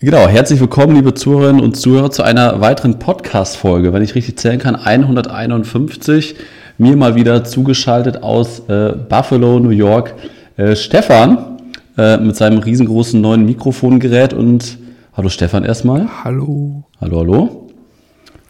[0.00, 4.60] Genau, herzlich willkommen, liebe Zuhörerinnen und Zuhörer, zu einer weiteren Podcast-Folge, wenn ich richtig zählen
[4.60, 6.36] kann, 151.
[6.78, 10.14] Mir mal wieder zugeschaltet aus äh, Buffalo, New York,
[10.56, 11.58] äh, Stefan
[11.96, 14.78] äh, mit seinem riesengroßen neuen Mikrofongerät und
[15.14, 16.06] hallo Stefan erstmal.
[16.22, 16.84] Hallo.
[17.00, 17.66] Hallo, hallo.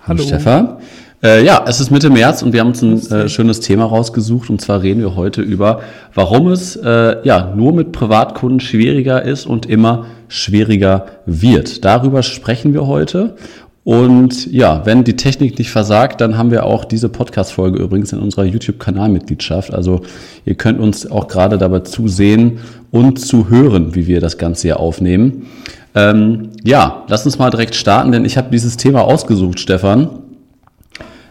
[0.06, 0.22] Hallo.
[0.22, 0.76] Stefan.
[1.20, 4.50] Äh, ja, es ist Mitte März und wir haben uns ein äh, schönes Thema rausgesucht
[4.50, 5.80] und zwar reden wir heute über,
[6.14, 11.84] warum es äh, ja nur mit Privatkunden schwieriger ist und immer schwieriger wird.
[11.84, 13.34] Darüber sprechen wir heute.
[13.82, 18.20] Und ja, wenn die Technik nicht versagt, dann haben wir auch diese Podcast-Folge übrigens in
[18.20, 19.72] unserer YouTube-Kanalmitgliedschaft.
[19.72, 20.02] Also
[20.44, 22.58] ihr könnt uns auch gerade dabei zusehen
[22.90, 25.46] und zu hören, wie wir das Ganze hier aufnehmen.
[25.94, 30.10] Ähm, ja, lass uns mal direkt starten, denn ich habe dieses Thema ausgesucht, Stefan,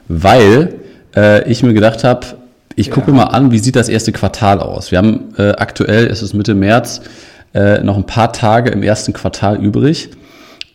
[0.08, 0.76] weil
[1.16, 2.26] äh, ich mir gedacht habe,
[2.76, 3.18] ich gucke ja.
[3.18, 4.92] mal an, wie sieht das erste Quartal aus.
[4.92, 7.02] Wir haben äh, aktuell, es ist Mitte März,
[7.54, 10.12] äh, noch ein paar Tage im ersten Quartal übrig.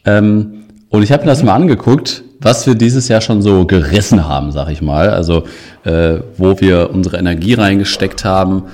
[0.05, 4.29] Ähm, und ich habe mir das mal angeguckt, was wir dieses Jahr schon so gerissen
[4.29, 5.11] haben, sag ich mal.
[5.11, 5.45] Also
[5.85, 8.65] äh, wo wir unsere Energie reingesteckt haben.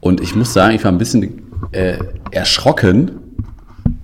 [0.00, 1.96] Und ich muss sagen, ich war ein bisschen äh,
[2.30, 3.10] erschrocken.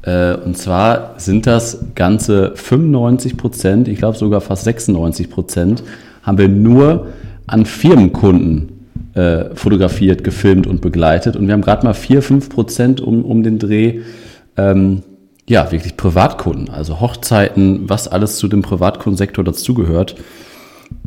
[0.09, 5.83] Äh, und zwar sind das ganze 95 Prozent, ich glaube sogar fast 96 Prozent,
[6.23, 7.09] haben wir nur
[7.47, 8.71] an Firmenkunden
[9.15, 11.37] äh, fotografiert, gefilmt und begleitet.
[11.37, 14.01] Und wir haben gerade mal 4, 5 Prozent um, um den Dreh,
[14.57, 15.03] ähm,
[15.47, 20.17] ja, wirklich Privatkunden, also Hochzeiten, was alles zu dem Privatkundensektor dazugehört,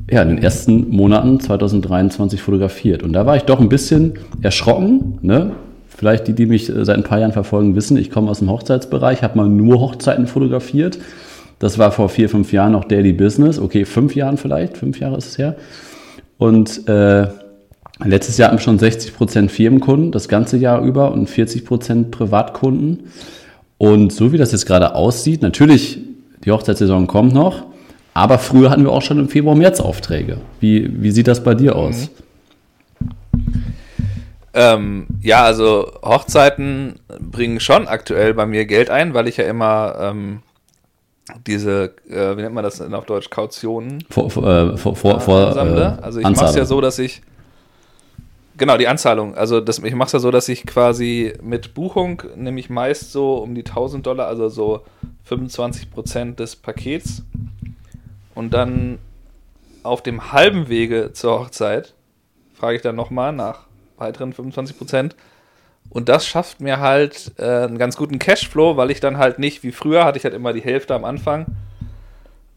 [0.10, 3.02] ja, in den ersten Monaten 2023 fotografiert.
[3.02, 5.18] Und da war ich doch ein bisschen erschrocken.
[5.22, 5.54] Ne?
[6.02, 8.50] Vielleicht die, die mich äh, seit ein paar Jahren verfolgen, wissen, ich komme aus dem
[8.50, 10.98] Hochzeitsbereich, habe mal nur Hochzeiten fotografiert.
[11.60, 13.60] Das war vor vier, fünf Jahren noch Daily Business.
[13.60, 15.58] Okay, fünf Jahren vielleicht, fünf Jahre ist es her.
[16.40, 17.28] Und äh,
[18.04, 22.10] Letztes Jahr hatten wir schon 60 Prozent Firmenkunden, das ganze Jahr über und 40 Prozent
[22.10, 23.12] Privatkunden.
[23.78, 26.00] Und so wie das jetzt gerade aussieht, natürlich,
[26.44, 27.68] die Hochzeitssaison kommt noch,
[28.16, 30.38] aber früher hatten wir auch schon im Februar, März Aufträge.
[30.60, 32.10] Wie, wie sieht das bei dir aus?
[34.54, 39.96] Ähm, ja, also Hochzeiten bringen schon aktuell bei mir Geld ein, weil ich ja immer
[40.00, 40.42] ähm,
[41.48, 45.22] diese, äh, wie nennt man das denn auf Deutsch, Kautionen vor, vor, äh, vor, vor,
[45.22, 47.22] vor äh, Also ich mache es ja so, dass ich
[48.58, 49.34] Genau, die Anzahlung.
[49.34, 53.12] Also das, ich mache es ja so, dass ich quasi mit Buchung nehme ich meist
[53.12, 54.82] so um die 1000 Dollar, also so
[55.24, 57.24] 25 Prozent des Pakets.
[58.36, 59.00] Und dann
[59.82, 61.96] auf dem halben Wege zur Hochzeit
[62.54, 63.62] frage ich dann nochmal nach
[64.02, 65.16] weiteren 25 Prozent.
[65.90, 69.64] Und das schafft mir halt äh, einen ganz guten Cashflow, weil ich dann halt nicht
[69.64, 71.46] wie früher hatte ich halt immer die Hälfte am Anfang.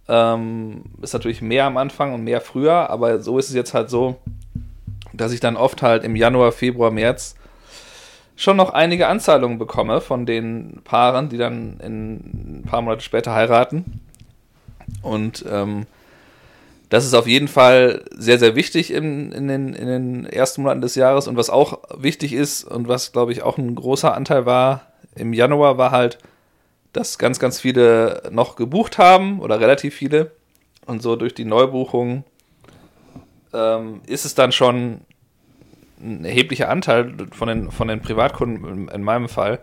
[0.09, 3.89] Ähm, ist natürlich mehr am Anfang und mehr früher, aber so ist es jetzt halt
[3.89, 4.17] so,
[5.13, 7.37] dass ich dann oft halt im Januar, Februar, März
[8.37, 13.33] schon noch einige Anzahlungen bekomme von den Paaren, die dann in ein paar Monate später
[13.33, 14.01] heiraten.
[15.03, 15.87] Und ähm,
[16.91, 20.81] das ist auf jeden Fall sehr, sehr wichtig in, in, den, in den ersten Monaten
[20.81, 21.27] des Jahres.
[21.27, 24.83] Und was auch wichtig ist und was, glaube ich, auch ein großer Anteil war
[25.15, 26.19] im Januar, war halt,
[26.93, 30.33] dass ganz, ganz viele noch gebucht haben oder relativ viele.
[30.87, 32.25] Und so durch die Neubuchung
[33.53, 35.01] ähm, ist es dann schon
[36.01, 39.61] ein erheblicher Anteil von den, von den Privatkunden in meinem Fall.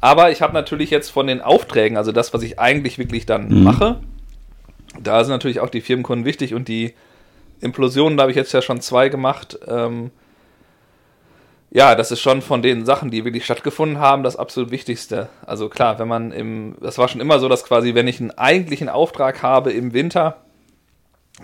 [0.00, 3.48] Aber ich habe natürlich jetzt von den Aufträgen, also das, was ich eigentlich wirklich dann
[3.48, 3.64] mhm.
[3.64, 4.00] mache,
[5.00, 6.94] da sind natürlich auch die Firmenkunden wichtig und die
[7.60, 9.58] Implosionen, da habe ich jetzt ja schon zwei gemacht.
[9.66, 10.10] Ähm,
[11.70, 15.28] ja, das ist schon von den Sachen, die wirklich stattgefunden haben, das absolut Wichtigste.
[15.44, 18.30] Also klar, wenn man im, das war schon immer so, dass quasi, wenn ich einen
[18.30, 20.38] eigentlichen Auftrag habe im Winter,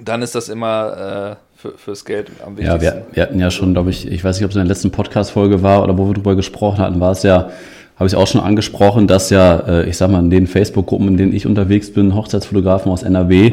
[0.03, 2.85] dann ist das immer äh, für, fürs Geld am wichtigsten.
[2.85, 4.69] Ja, wir, wir hatten ja schon, glaube ich, ich weiß nicht, ob es in der
[4.69, 7.51] letzten Podcast-Folge war oder wo wir drüber gesprochen hatten, war es ja,
[7.97, 11.17] habe ich auch schon angesprochen, dass ja, äh, ich sag mal, in den Facebook-Gruppen, in
[11.17, 13.53] denen ich unterwegs bin, Hochzeitsfotografen aus NRW,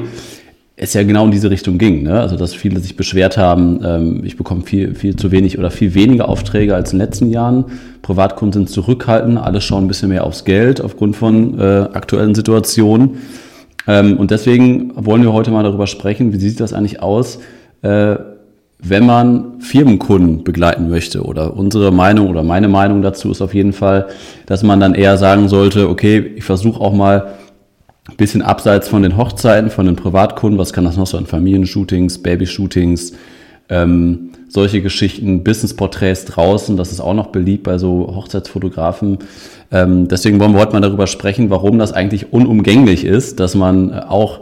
[0.76, 2.02] es ja genau in diese Richtung ging.
[2.02, 2.20] Ne?
[2.20, 5.94] Also, dass viele sich beschwert haben, ähm, ich bekomme viel, viel zu wenig oder viel
[5.94, 7.66] weniger Aufträge als in den letzten Jahren.
[8.02, 13.18] Privatkunden sind zurückhaltend, alle schauen ein bisschen mehr aufs Geld aufgrund von äh, aktuellen Situationen.
[13.88, 17.40] Ähm, und deswegen wollen wir heute mal darüber sprechen, wie sieht das eigentlich aus,
[17.84, 18.16] äh,
[18.84, 21.24] wenn man Firmenkunden begleiten möchte.
[21.24, 24.08] Oder unsere Meinung oder meine Meinung dazu ist auf jeden Fall,
[24.48, 27.34] dass man dann eher sagen sollte, okay, ich versuche auch mal
[28.10, 31.28] ein bisschen abseits von den Hochzeiten, von den Privatkunden, was kann das noch so an
[31.28, 33.14] Familienshootings, Babyshootings,
[33.70, 39.20] ähm, solche Geschichten, Businessporträts draußen, das ist auch noch beliebt bei so Hochzeitsfotografen.
[39.72, 43.94] Ähm, deswegen wollen wir heute mal darüber sprechen, warum das eigentlich unumgänglich ist, dass man
[43.94, 44.42] auch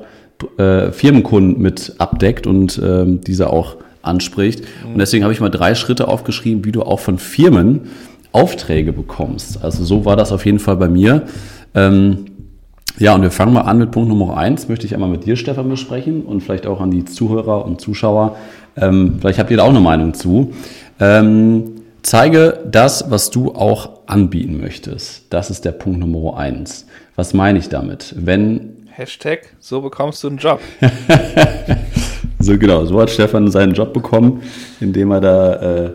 [0.57, 3.75] äh, Firmenkunden mit abdeckt und ähm, diese auch
[4.09, 4.61] anspricht.
[4.61, 4.93] Mhm.
[4.93, 7.83] Und deswegen habe ich mal drei Schritte aufgeschrieben, wie du auch von Firmen
[8.31, 9.63] Aufträge bekommst.
[9.63, 11.23] Also so war das auf jeden Fall bei mir.
[11.73, 12.25] Ähm,
[12.97, 14.67] Ja, und wir fangen mal an mit Punkt Nummer eins.
[14.67, 18.35] Möchte ich einmal mit dir, Stefan, besprechen und vielleicht auch an die Zuhörer und Zuschauer.
[18.75, 20.53] Ähm, vielleicht habt ihr da auch eine Meinung zu.
[20.99, 25.27] Ähm, zeige das, was du auch anbieten möchtest.
[25.29, 26.87] Das ist der Punkt Nummer eins.
[27.15, 28.13] Was meine ich damit?
[28.17, 30.59] Wenn Hashtag, so bekommst du einen Job.
[32.39, 34.41] so genau, so hat Stefan seinen Job bekommen,
[34.79, 35.89] indem er da äh,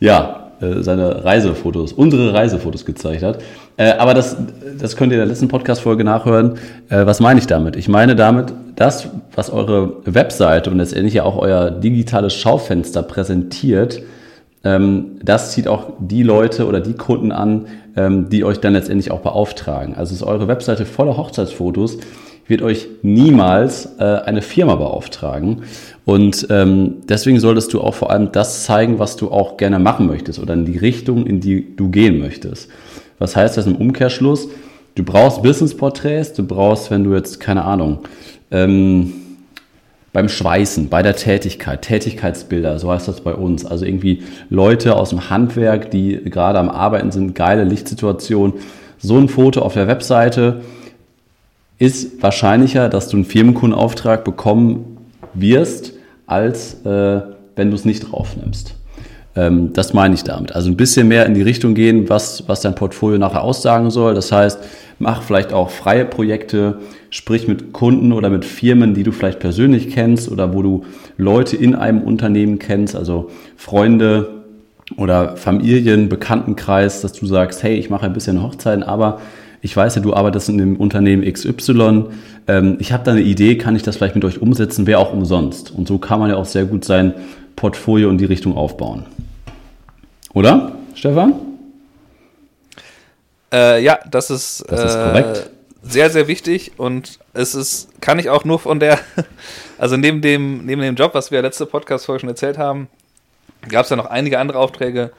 [0.00, 3.42] ja äh, seine Reisefotos, unsere Reisefotos gezeigt hat.
[3.76, 4.36] Äh, aber das,
[4.78, 6.58] das könnt ihr in der letzten Podcast-Folge nachhören.
[6.90, 7.76] Äh, was meine ich damit?
[7.76, 14.02] Ich meine damit, das, was eure Webseite und letztendlich ja auch euer digitales Schaufenster präsentiert,
[14.62, 17.66] ähm, das zieht auch die Leute oder die Kunden an,
[17.96, 19.94] ähm, die euch dann letztendlich auch beauftragen.
[19.94, 21.98] Also ist eure Webseite voller Hochzeitsfotos,
[22.50, 25.62] wird euch niemals äh, eine Firma beauftragen.
[26.04, 30.06] Und ähm, deswegen solltest du auch vor allem das zeigen, was du auch gerne machen
[30.06, 32.68] möchtest oder in die Richtung, in die du gehen möchtest.
[33.18, 34.48] Was heißt das im Umkehrschluss?
[34.96, 38.00] Du brauchst Business-Porträts, du brauchst, wenn du jetzt, keine Ahnung,
[38.50, 39.12] ähm,
[40.12, 43.64] beim Schweißen, bei der Tätigkeit, Tätigkeitsbilder, so heißt das bei uns.
[43.64, 48.54] Also irgendwie Leute aus dem Handwerk, die gerade am Arbeiten sind, geile Lichtsituation.
[48.98, 50.62] So ein Foto auf der Webseite
[51.80, 54.98] ist wahrscheinlicher, dass du einen Firmenkundenauftrag bekommen
[55.34, 55.94] wirst,
[56.26, 57.22] als äh,
[57.56, 58.74] wenn du es nicht draufnimmst.
[59.34, 60.54] Ähm, das meine ich damit.
[60.54, 64.14] Also ein bisschen mehr in die Richtung gehen, was, was dein Portfolio nachher aussagen soll.
[64.14, 64.58] Das heißt,
[64.98, 69.88] mach vielleicht auch freie Projekte, sprich mit Kunden oder mit Firmen, die du vielleicht persönlich
[69.88, 70.84] kennst oder wo du
[71.16, 74.42] Leute in einem Unternehmen kennst, also Freunde
[74.98, 79.20] oder Familien, Bekanntenkreis, dass du sagst, hey, ich mache ein bisschen Hochzeiten, aber
[79.62, 82.06] ich weiß ja, du arbeitest in dem Unternehmen XY.
[82.48, 85.12] Ähm, ich habe da eine Idee, kann ich das vielleicht mit euch umsetzen, wäre auch
[85.12, 85.70] umsonst.
[85.70, 87.14] Und so kann man ja auch sehr gut sein
[87.56, 89.04] Portfolio in die Richtung aufbauen.
[90.32, 91.34] Oder, Stefan?
[93.52, 94.94] Äh, ja, das ist, das ist.
[94.94, 95.50] Äh,
[95.82, 98.98] sehr, sehr wichtig und es ist, kann ich auch nur von der,
[99.78, 102.88] also neben dem, neben dem Job, was wir letzte Podcast-Folge schon erzählt haben,
[103.68, 105.10] gab es ja noch einige andere Aufträge,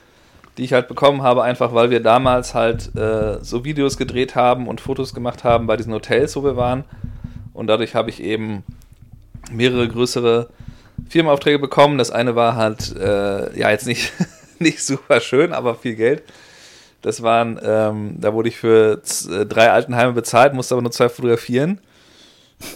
[0.57, 4.67] die ich halt bekommen habe, einfach weil wir damals halt äh, so Videos gedreht haben
[4.67, 6.83] und Fotos gemacht haben bei diesen Hotels, wo wir waren.
[7.53, 8.63] Und dadurch habe ich eben
[9.51, 10.49] mehrere größere
[11.09, 11.97] Firmenaufträge bekommen.
[11.97, 14.11] Das eine war halt, äh, ja, jetzt nicht,
[14.59, 16.23] nicht super schön, aber viel Geld.
[17.01, 21.09] Das waren, ähm, da wurde ich für äh, drei Altenheime bezahlt, musste aber nur zwei
[21.09, 21.79] fotografieren.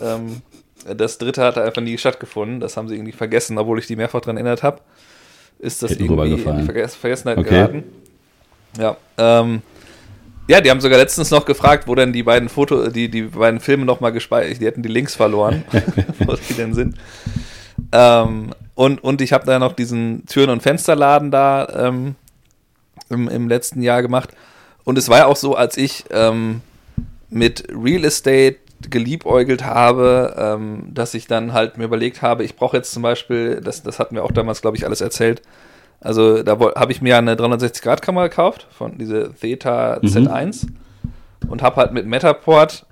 [0.02, 0.42] Ähm,
[0.96, 2.60] das dritte hat einfach nie stattgefunden.
[2.60, 4.82] Das haben sie irgendwie vergessen, obwohl ich die mehrfach daran erinnert habe.
[5.60, 7.50] Ist das Hätte irgendwie in die Verges Vergessenheit okay.
[7.50, 7.84] geraten.
[8.78, 9.62] Ja, ähm,
[10.48, 13.60] ja, die haben sogar letztens noch gefragt, wo denn die beiden Foto, die, die beiden
[13.60, 15.64] Filme nochmal gespeichert, die hätten die Links verloren,
[16.20, 16.96] wo die denn sind.
[17.92, 22.16] Ähm, und, und ich habe da noch diesen Türen- und Fensterladen da ähm,
[23.10, 24.30] im, im letzten Jahr gemacht.
[24.84, 26.62] Und es war ja auch so, als ich ähm,
[27.30, 28.58] mit Real Estate
[28.90, 33.62] geliebäugelt habe, ähm, dass ich dann halt mir überlegt habe, ich brauche jetzt zum Beispiel,
[33.62, 35.42] das, das hatten wir auch damals, glaube ich, alles erzählt.
[36.02, 40.08] Also da habe ich mir eine 360-Grad-Kamera gekauft, von diese Theta mhm.
[40.08, 40.68] Z1
[41.48, 42.86] und habe halt mit Metaport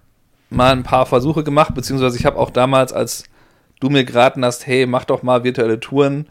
[0.49, 3.25] mal ein paar Versuche gemacht, beziehungsweise ich habe auch damals, als
[3.79, 6.27] du mir geraten hast, hey, mach doch mal virtuelle Touren,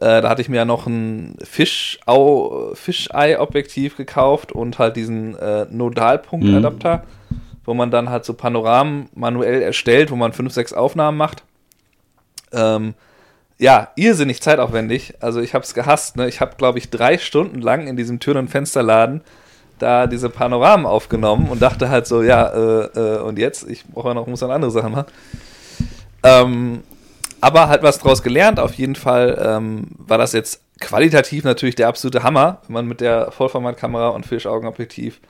[0.00, 6.98] äh, da hatte ich mir ja noch ein Fischei-Objektiv gekauft und halt diesen äh, Nodalpunktadapter,
[6.98, 7.02] mhm.
[7.68, 11.42] Wo man dann halt so Panoramen manuell erstellt, wo man fünf, sechs Aufnahmen macht.
[12.50, 12.94] Ähm,
[13.58, 15.16] ja, irrsinnig zeitaufwendig.
[15.20, 16.16] Also ich habe es gehasst.
[16.16, 16.28] Ne?
[16.28, 19.20] Ich habe, glaube ich, drei Stunden lang in diesem Türen- und Fensterladen
[19.78, 23.68] da diese Panoramen aufgenommen und dachte halt so, ja, äh, äh, und jetzt?
[23.68, 25.12] Ich brauche noch, muss noch andere Sachen machen.
[26.22, 26.82] Ähm,
[27.42, 28.60] aber halt was draus gelernt.
[28.60, 33.02] Auf jeden Fall ähm, war das jetzt qualitativ natürlich der absolute Hammer, wenn man mit
[33.02, 35.20] der Vollformatkamera und Fischaugenobjektiv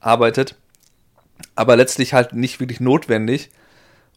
[0.00, 0.56] arbeitet.
[1.54, 3.50] Aber letztlich halt nicht wirklich notwendig.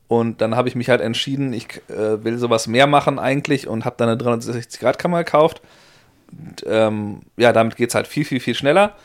[0.07, 3.85] Und dann habe ich mich halt entschieden, ich äh, will sowas mehr machen eigentlich und
[3.85, 5.61] habe dann eine 360-Grad-Kamera gekauft.
[6.31, 8.95] Und, ähm, ja, damit geht es halt viel, viel, viel schneller.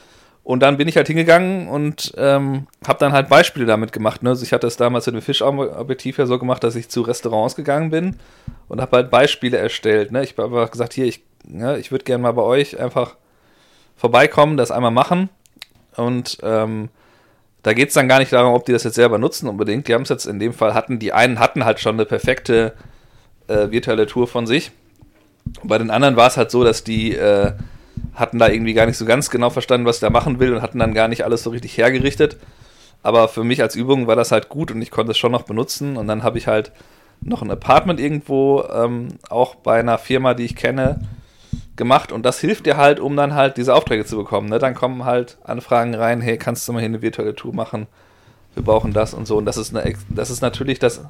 [0.45, 4.23] Und dann bin ich halt hingegangen und ähm, habe dann halt Beispiele damit gemacht.
[4.23, 4.29] Ne?
[4.31, 7.57] Also ich hatte es damals mit dem Fischobjektiv ja so gemacht, dass ich zu Restaurants
[7.57, 8.17] gegangen bin
[8.69, 10.13] und habe halt Beispiele erstellt.
[10.13, 10.23] Ne?
[10.23, 13.17] Ich habe einfach gesagt, hier, ich, ne, ich würde gerne mal bei euch einfach
[13.97, 15.31] vorbeikommen, das einmal machen.
[15.97, 16.91] Und ähm,
[17.65, 19.89] da geht es dann gar nicht darum, ob die das jetzt selber nutzen unbedingt.
[19.89, 22.75] Die haben es jetzt in dem Fall hatten, die einen hatten halt schon eine perfekte
[23.49, 24.71] äh, virtuelle Tour von sich.
[25.63, 27.53] Bei den anderen war es halt so, dass die äh,
[28.15, 30.79] hatten da irgendwie gar nicht so ganz genau verstanden, was da machen will und hatten
[30.79, 32.37] dann gar nicht alles so richtig hergerichtet.
[33.03, 35.43] Aber für mich als Übung war das halt gut und ich konnte es schon noch
[35.43, 35.97] benutzen.
[35.97, 36.71] Und dann habe ich halt
[37.23, 41.01] noch ein Apartment irgendwo, ähm, auch bei einer Firma, die ich kenne,
[41.77, 42.13] gemacht.
[42.13, 44.49] Und das hilft dir halt, um dann halt diese Aufträge zu bekommen.
[44.49, 44.59] Ne?
[44.59, 47.87] Dann kommen halt Anfragen rein, hey, kannst du mal hier eine virtuelle Tour machen
[48.55, 49.37] wir brauchen das und so.
[49.37, 51.01] Und das ist, eine, das ist natürlich das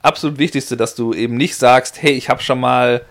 [0.00, 3.02] absolut Wichtigste, dass du eben nicht sagst, hey, ich habe schon mal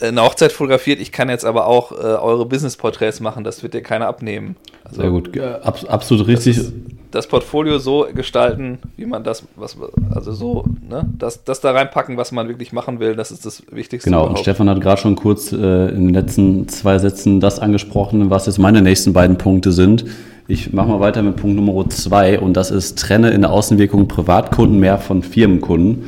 [0.00, 3.82] eine Hochzeit fotografiert, ich kann jetzt aber auch äh, eure Business-Porträts machen, das wird dir
[3.82, 4.56] keiner abnehmen.
[4.84, 6.56] Also, Sehr gut, Ab, absolut richtig.
[6.56, 6.72] Das,
[7.10, 9.76] das, Portfolio so gestalten, wie man das, was,
[10.14, 13.62] also so, ne, das, das da reinpacken, was man wirklich machen will, das ist das
[13.70, 14.10] Wichtigste.
[14.10, 14.38] Genau, überhaupt.
[14.38, 18.46] und Stefan hat gerade schon kurz äh, in den letzten zwei Sätzen das angesprochen, was
[18.46, 20.04] jetzt meine nächsten beiden Punkte sind.
[20.48, 24.06] Ich mache mal weiter mit Punkt Nummer zwei und das ist trenne in der Außenwirkung
[24.06, 26.04] Privatkunden mehr von Firmenkunden.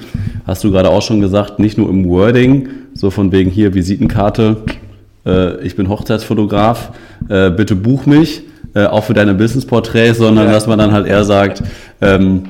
[0.46, 4.58] Hast du gerade auch schon gesagt, nicht nur im Wording, so von wegen hier Visitenkarte,
[5.26, 6.92] äh, ich bin Hochzeitsfotograf,
[7.28, 8.42] äh, bitte buch mich,
[8.74, 10.52] äh, auch für deine Business-Porträts, sondern ja.
[10.52, 11.64] dass man dann halt eher sagt,
[12.00, 12.44] ähm,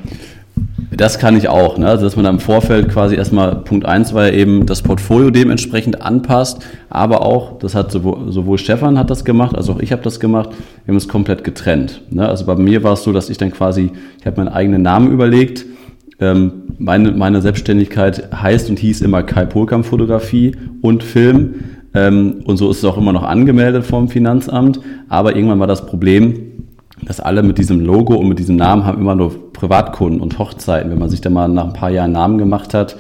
[0.90, 1.86] das kann ich auch, ne?
[1.86, 6.00] also dass man im Vorfeld quasi erstmal Punkt eins war ja eben das Portfolio dementsprechend
[6.00, 10.02] anpasst, aber auch, das hat sowohl, sowohl Stefan hat das gemacht, als auch ich habe
[10.02, 10.50] das gemacht,
[10.84, 12.02] wir haben es komplett getrennt.
[12.10, 12.26] Ne?
[12.26, 15.12] Also bei mir war es so, dass ich dann quasi, ich habe meinen eigenen Namen
[15.12, 15.66] überlegt,
[16.20, 21.54] ähm, meine, meine Selbstständigkeit heißt und hieß immer Kai Polkamp Fotografie und Film
[21.94, 25.86] ähm, und so ist es auch immer noch angemeldet vom Finanzamt, aber irgendwann war das
[25.86, 26.47] Problem,
[27.04, 30.90] dass alle mit diesem Logo und mit diesem Namen haben immer nur Privatkunden und Hochzeiten.
[30.90, 32.96] Wenn man sich da mal nach ein paar Jahren Namen gemacht hat,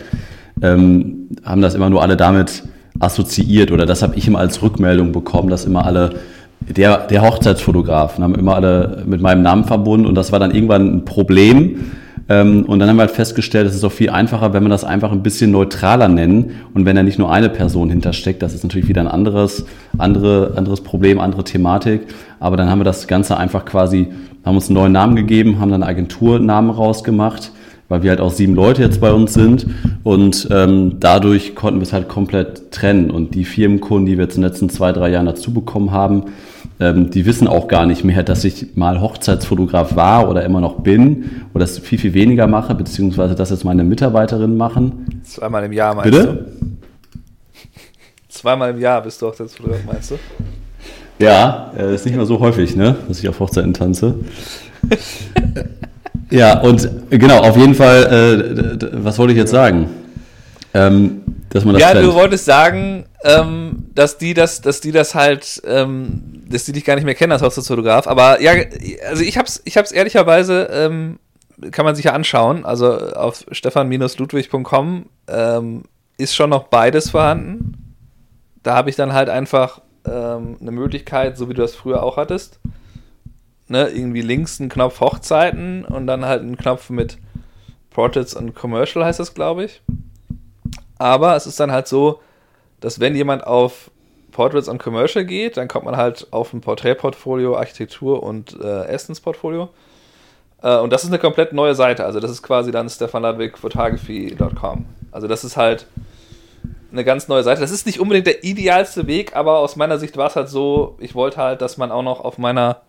[0.62, 2.64] ähm, haben das immer nur alle damit
[3.00, 6.16] assoziiert oder das habe ich immer als Rückmeldung bekommen, dass immer alle
[6.60, 10.96] der, der Hochzeitsfotografen haben immer alle mit meinem Namen verbunden und das war dann irgendwann
[10.96, 11.92] ein Problem,
[12.28, 15.12] und dann haben wir halt festgestellt, es ist auch viel einfacher, wenn wir das einfach
[15.12, 16.50] ein bisschen neutraler nennen.
[16.74, 19.64] Und wenn da nicht nur eine Person hintersteckt, das ist natürlich wieder ein anderes,
[19.96, 22.02] andere, anderes Problem, andere Thematik.
[22.38, 24.08] Aber dann haben wir das Ganze einfach quasi,
[24.44, 27.52] haben uns einen neuen Namen gegeben, haben dann Agenturnamen rausgemacht
[27.88, 29.66] weil wir halt auch sieben Leute jetzt bei uns sind.
[30.04, 33.10] Und ähm, dadurch konnten wir es halt komplett trennen.
[33.10, 36.24] Und die Firmenkunden, die wir jetzt in den letzten zwei, drei Jahren dazu bekommen haben,
[36.80, 40.80] ähm, die wissen auch gar nicht mehr, dass ich mal Hochzeitsfotograf war oder immer noch
[40.80, 45.22] bin oder das viel, viel weniger mache, beziehungsweise das jetzt meine Mitarbeiterinnen machen.
[45.24, 46.26] Zweimal im Jahr meinst Bitte?
[46.26, 46.78] du?
[48.28, 50.18] Zweimal im Jahr bist du Hochzeitsfotograf, meinst du?
[51.18, 54.14] Ja, äh, ist nicht mehr so häufig, ne, dass ich auf Hochzeiten tanze.
[56.30, 59.88] ja, und genau, auf jeden Fall, äh, was wollte ich jetzt sagen?
[60.74, 61.22] Ähm,
[61.58, 62.06] dass man das ja, trennt.
[62.06, 66.84] du wolltest sagen, ähm, dass die das, dass die das halt, ähm, dass die dich
[66.84, 68.06] gar nicht mehr kennen als Hochzeitsfotograf.
[68.06, 68.52] Aber ja,
[69.08, 71.18] also ich hab's, ich hab's ehrlicherweise, ähm,
[71.70, 72.64] kann man sich ja anschauen.
[72.64, 75.82] Also auf stefan-ludwig.com ähm,
[76.16, 77.96] ist schon noch beides vorhanden.
[78.62, 82.16] Da habe ich dann halt einfach ähm, eine Möglichkeit, so wie du das früher auch
[82.16, 82.60] hattest.
[83.70, 87.18] Ne, irgendwie links einen Knopf Hochzeiten und dann halt einen Knopf mit
[87.90, 89.82] Portraits und Commercial heißt das, glaube ich.
[90.98, 92.20] Aber es ist dann halt so,
[92.80, 93.90] dass wenn jemand auf
[94.32, 99.68] Portraits und Commercial geht, dann kommt man halt auf ein Porträtportfolio, Architektur und äh, Essensportfolio.
[100.62, 102.04] Äh, und das ist eine komplett neue Seite.
[102.04, 104.84] Also das ist quasi dann stefanladwigphotography.com.
[105.10, 105.86] Also das ist halt
[106.92, 107.60] eine ganz neue Seite.
[107.60, 110.96] Das ist nicht unbedingt der idealste Weg, aber aus meiner Sicht war es halt so,
[111.00, 112.82] ich wollte halt, dass man auch noch auf meiner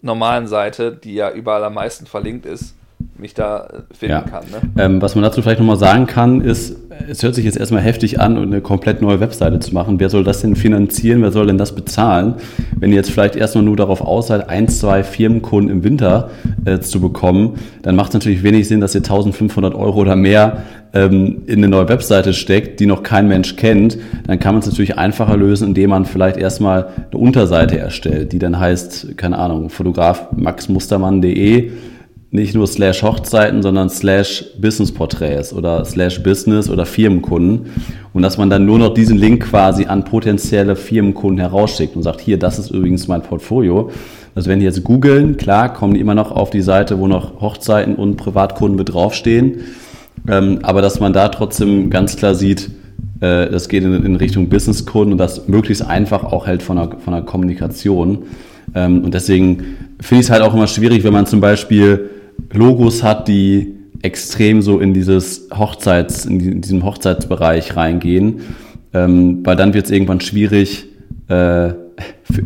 [0.00, 2.74] normalen Seite, die ja überall am meisten verlinkt ist,
[3.18, 4.20] mich da äh, finden ja.
[4.22, 4.44] kann.
[4.50, 4.82] Ne?
[4.82, 6.76] Ähm, was man dazu vielleicht nochmal sagen kann, ist,
[7.08, 10.00] es hört sich jetzt erstmal heftig an, eine komplett neue Webseite zu machen.
[10.00, 11.22] Wer soll das denn finanzieren?
[11.22, 12.34] Wer soll denn das bezahlen?
[12.78, 16.30] Wenn ihr jetzt vielleicht erstmal nur darauf aus seid, ein, zwei Firmenkunden im Winter
[16.64, 20.62] äh, zu bekommen, dann macht es natürlich wenig Sinn, dass ihr 1500 Euro oder mehr
[20.92, 23.98] ähm, in eine neue Webseite steckt, die noch kein Mensch kennt.
[24.26, 28.38] Dann kann man es natürlich einfacher lösen, indem man vielleicht erstmal eine Unterseite erstellt, die
[28.38, 31.72] dann heißt, keine Ahnung, Fotograf maxmustermann.de
[32.32, 37.66] nicht nur slash Hochzeiten, sondern slash Business-Porträts oder slash Business oder Firmenkunden.
[38.14, 42.22] Und dass man dann nur noch diesen Link quasi an potenzielle Firmenkunden herausschickt und sagt,
[42.22, 43.90] hier, das ist übrigens mein Portfolio.
[44.34, 47.42] Also wenn die jetzt googeln, klar, kommen die immer noch auf die Seite, wo noch
[47.42, 49.58] Hochzeiten und Privatkunden mit draufstehen.
[50.26, 52.70] Ähm, aber dass man da trotzdem ganz klar sieht,
[53.20, 56.96] äh, das geht in, in Richtung Businesskunden und das möglichst einfach auch hält von der,
[57.04, 58.20] von der Kommunikation.
[58.74, 62.08] Ähm, und deswegen finde ich es halt auch immer schwierig, wenn man zum Beispiel
[62.52, 68.40] Logos hat, die extrem so in dieses Hochzeits, in diesem Hochzeitsbereich reingehen,
[68.92, 70.86] ähm, weil dann wird es irgendwann schwierig,
[71.28, 71.72] äh,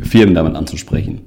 [0.03, 1.21] Firmen damit anzusprechen.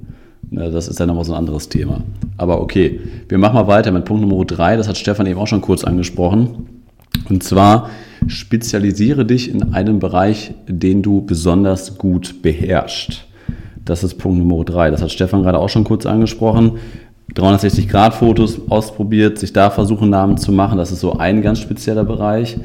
[0.50, 2.02] Das ist ja nochmal so ein anderes Thema.
[2.36, 4.76] Aber okay, wir machen mal weiter mit Punkt Nummer drei.
[4.76, 6.66] Das hat Stefan eben auch schon kurz angesprochen.
[7.28, 7.90] Und zwar
[8.26, 13.26] spezialisiere dich in einem Bereich, den du besonders gut beherrschst.
[13.84, 14.90] Das ist Punkt Nummer drei.
[14.90, 16.78] Das hat Stefan gerade auch schon kurz angesprochen.
[17.34, 20.78] 360-Grad-Fotos ausprobiert, sich da versuchen, Namen zu machen.
[20.78, 22.56] Das ist so ein ganz spezieller Bereich.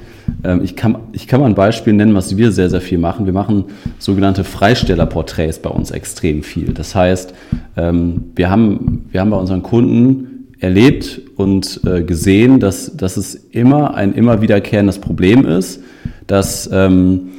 [0.44, 3.26] Ähm, ich kann, ich kann mal ein Beispiel nennen, was wir sehr, sehr viel machen.
[3.26, 3.66] Wir machen
[4.00, 6.74] sogenannte Freistellerporträts bei uns extrem viel.
[6.74, 7.34] Das heißt,
[7.78, 13.36] ähm, wir haben, wir haben bei unseren Kunden erlebt und äh, gesehen, dass, dass es
[13.36, 15.84] immer ein immer wiederkehrendes Problem ist,
[16.28, 17.30] dass ähm,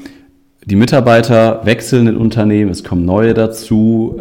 [0.64, 4.16] die Mitarbeiter wechseln in Unternehmen, es kommen neue dazu,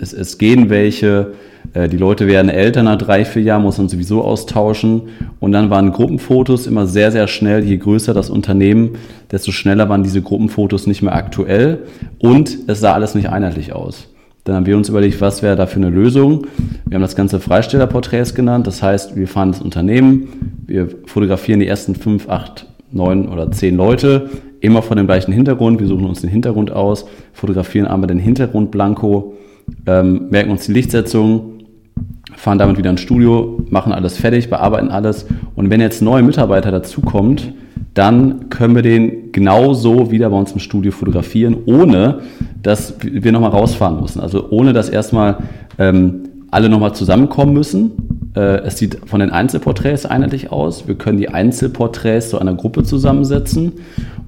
[0.00, 1.34] es, es gehen welche,
[1.74, 5.02] die Leute werden älter nach drei, vier Jahren, muss man sowieso austauschen.
[5.40, 7.64] Und dann waren Gruppenfotos immer sehr, sehr schnell.
[7.64, 8.96] Je größer das Unternehmen,
[9.30, 11.84] desto schneller waren diese Gruppenfotos nicht mehr aktuell.
[12.18, 14.08] Und es sah alles nicht einheitlich aus.
[14.44, 16.46] Dann haben wir uns überlegt, was wäre da für eine Lösung.
[16.86, 18.66] Wir haben das Ganze Freistellerporträts genannt.
[18.66, 23.76] Das heißt, wir fahren das Unternehmen, wir fotografieren die ersten fünf, acht, neun oder zehn
[23.76, 25.78] Leute, immer von dem gleichen Hintergrund.
[25.80, 29.34] Wir suchen uns den Hintergrund aus, fotografieren einmal den Hintergrund blanko,
[29.86, 31.51] ähm, merken uns die Lichtsetzung,
[32.36, 35.26] fahren damit wieder ins Studio, machen alles fertig, bearbeiten alles.
[35.54, 37.52] Und wenn jetzt neue Mitarbeiter dazukommt,
[37.94, 42.20] dann können wir den genauso wieder bei uns im Studio fotografieren, ohne
[42.62, 44.20] dass wir nochmal rausfahren müssen.
[44.20, 45.38] Also ohne dass erstmal
[45.78, 48.30] ähm, alle nochmal zusammenkommen müssen.
[48.34, 50.88] Äh, es sieht von den Einzelporträts einheitlich aus.
[50.88, 53.72] Wir können die Einzelporträts zu einer Gruppe zusammensetzen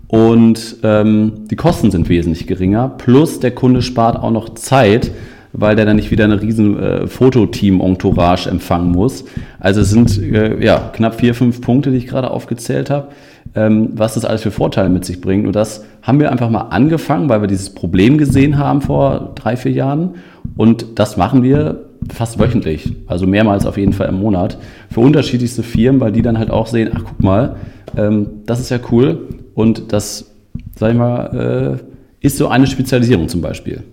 [0.08, 2.88] und ähm, die Kosten sind wesentlich geringer.
[2.88, 5.10] Plus der Kunde spart auch noch Zeit,
[5.54, 9.24] weil der dann nicht wieder eine riesen äh, Fototeam-Entourage empfangen muss.
[9.60, 13.08] Also es sind äh, ja, knapp vier, fünf Punkte, die ich gerade aufgezählt habe,
[13.54, 15.46] ähm, was das alles für Vorteile mit sich bringt.
[15.46, 19.56] Und das haben wir einfach mal angefangen, weil wir dieses Problem gesehen haben vor drei,
[19.56, 20.16] vier Jahren.
[20.56, 24.58] Und das machen wir fast wöchentlich, also mehrmals auf jeden Fall im Monat,
[24.90, 27.56] für unterschiedlichste Firmen, weil die dann halt auch sehen, ach guck mal,
[27.96, 30.32] ähm, das ist ja cool und das,
[30.76, 31.78] sag ich mal,
[32.20, 33.84] äh, ist so eine Spezialisierung zum Beispiel.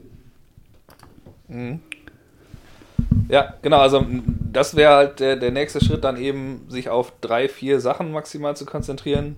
[3.27, 4.05] Ja, genau, also
[4.51, 8.55] das wäre halt der, der nächste Schritt, dann eben sich auf drei, vier Sachen maximal
[8.55, 9.35] zu konzentrieren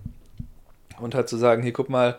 [0.99, 2.17] und halt zu sagen, hier guck mal,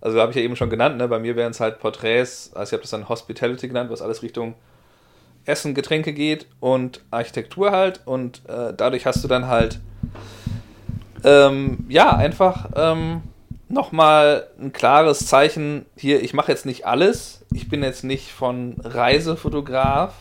[0.00, 2.70] also habe ich ja eben schon genannt, ne, bei mir wären es halt Porträts, also
[2.70, 4.54] ich habe das dann Hospitality genannt, was alles Richtung
[5.46, 9.80] Essen, Getränke geht und Architektur halt und äh, dadurch hast du dann halt
[11.22, 13.22] ähm, ja, einfach ähm,
[13.74, 18.76] nochmal ein klares Zeichen hier, ich mache jetzt nicht alles, ich bin jetzt nicht von
[18.82, 20.14] Reisefotograf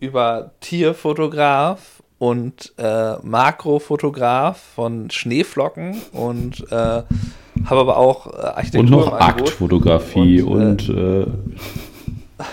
[0.00, 8.80] über Tierfotograf und äh, Makrofotograf von Schneeflocken und äh, habe aber auch äh, Architektur.
[8.80, 10.88] Und noch Aktfotografie und.
[10.88, 11.26] und äh,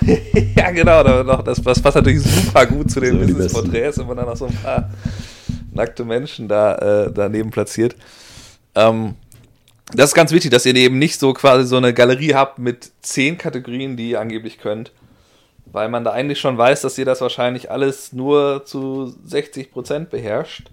[0.56, 4.28] ja, genau, noch das, das passt natürlich super gut zu den Business-Porträts, wenn man dann
[4.28, 4.90] noch so ein paar
[5.74, 7.96] nackte Menschen da äh, daneben platziert.
[8.76, 9.16] Ähm,
[9.94, 12.92] das ist ganz wichtig, dass ihr eben nicht so quasi so eine Galerie habt mit
[13.02, 14.92] zehn Kategorien, die ihr angeblich könnt.
[15.66, 20.70] Weil man da eigentlich schon weiß, dass ihr das wahrscheinlich alles nur zu 60% beherrscht.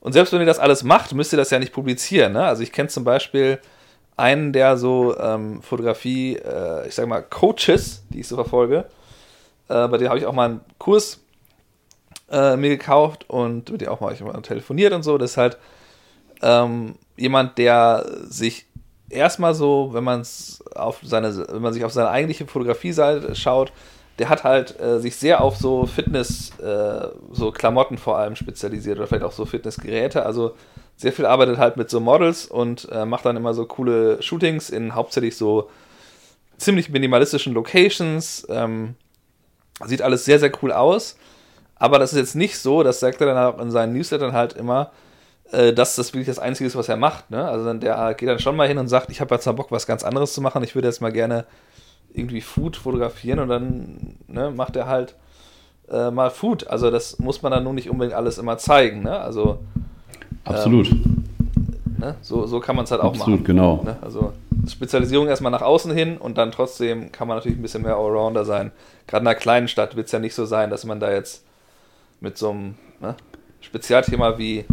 [0.00, 2.32] Und selbst wenn ihr das alles macht, müsst ihr das ja nicht publizieren.
[2.32, 2.44] Ne?
[2.44, 3.58] Also ich kenne zum Beispiel
[4.16, 8.86] einen, der so ähm, Fotografie, äh, ich sage mal, Coaches, die ich so verfolge.
[9.68, 11.20] Äh, bei dem habe ich auch mal einen Kurs
[12.30, 15.18] äh, mir gekauft und mit dem auch mal, ich mal telefoniert und so.
[15.18, 15.58] Das ist halt
[16.42, 18.66] ähm, jemand, der sich
[19.10, 23.72] erstmal so, wenn man es auf seine, wenn man sich auf seine eigentliche Fotografie-Seite schaut,
[24.18, 28.98] der hat halt äh, sich sehr auf so Fitness, äh, so Klamotten vor allem spezialisiert
[28.98, 30.26] oder vielleicht auch so Fitnessgeräte.
[30.26, 30.54] Also
[30.96, 34.70] sehr viel arbeitet halt mit so Models und äh, macht dann immer so coole Shootings
[34.70, 35.70] in hauptsächlich so
[36.56, 38.46] ziemlich minimalistischen Locations.
[38.50, 38.96] Ähm,
[39.84, 41.16] sieht alles sehr, sehr cool aus.
[41.76, 44.54] Aber das ist jetzt nicht so, das sagt er dann auch in seinen Newslettern halt
[44.54, 44.90] immer,
[45.52, 47.30] äh, dass das wirklich das Einzige ist, was er macht.
[47.30, 47.46] Ne?
[47.46, 49.70] Also dann, der geht dann schon mal hin und sagt, ich habe jetzt mal Bock,
[49.70, 50.62] was ganz anderes zu machen.
[50.62, 51.46] Ich würde jetzt mal gerne
[52.12, 55.14] irgendwie Food fotografieren und dann ne, macht er halt
[55.90, 56.66] äh, mal Food.
[56.68, 59.02] Also das muss man dann nur nicht unbedingt alles immer zeigen.
[59.02, 59.18] Ne?
[59.18, 59.58] Also
[60.44, 60.90] absolut.
[60.90, 61.24] Ähm,
[61.98, 62.14] ne?
[62.20, 63.44] So, so kann man es halt auch absolut, machen.
[63.44, 63.82] genau.
[63.84, 63.96] Ne?
[64.02, 64.32] Also
[64.68, 68.44] Spezialisierung erstmal nach außen hin und dann trotzdem kann man natürlich ein bisschen mehr Allrounder
[68.44, 68.70] sein.
[69.06, 71.44] Gerade in einer kleinen Stadt wird es ja nicht so sein, dass man da jetzt
[72.20, 73.14] mit so einem ne,
[73.60, 74.64] Spezialthema wie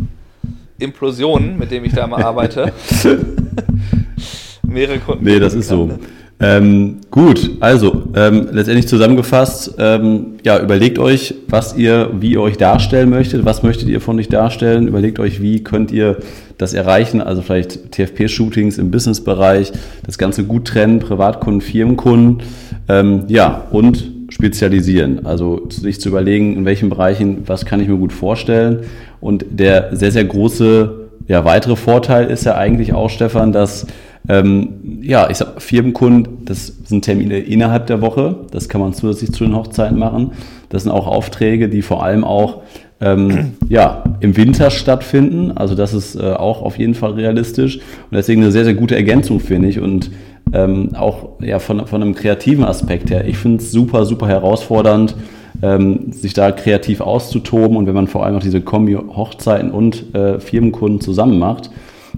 [0.78, 2.74] Implosionen, mit dem ich da mal arbeite,
[4.64, 5.24] mehrere Kunden.
[5.24, 5.90] Nee, das ist so.
[6.38, 12.58] Ähm, gut, also ähm, letztendlich zusammengefasst, ähm, ja, überlegt euch, was ihr, wie ihr euch
[12.58, 16.18] darstellen möchtet, was möchtet ihr von euch darstellen, überlegt euch, wie könnt ihr
[16.58, 19.72] das erreichen, also vielleicht TFP-Shootings im Businessbereich,
[20.06, 22.44] das Ganze gut trennen, Privatkunden, Firmenkunden,
[22.90, 27.95] ähm, ja, und spezialisieren, also sich zu überlegen, in welchen Bereichen, was kann ich mir
[27.95, 28.82] gut vorstellen
[29.21, 33.88] und der sehr, sehr große, ja, weitere Vorteil ist ja eigentlich auch, Stefan, dass
[34.28, 39.32] ähm, ja, ich sag, Firmenkunden, das sind Termine innerhalb der Woche, das kann man zusätzlich
[39.32, 40.32] zu den Hochzeiten machen.
[40.67, 42.63] Das sind auch Aufträge, die vor allem auch
[43.00, 45.52] ähm, ja, im Winter stattfinden.
[45.52, 48.95] Also das ist äh, auch auf jeden Fall realistisch und deswegen eine sehr, sehr gute
[48.95, 49.80] Ergänzung, finde ich.
[49.80, 50.12] Und
[50.54, 53.28] ähm, auch ja, von, von einem kreativen Aspekt her.
[53.28, 55.16] Ich finde es super, super herausfordernd,
[55.62, 60.14] ähm, sich da kreativ auszutoben und wenn man vor allem auch diese Kombi Hochzeiten und
[60.16, 61.70] äh, Firmenkunden zusammen macht,